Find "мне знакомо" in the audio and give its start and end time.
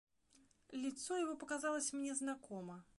1.93-2.83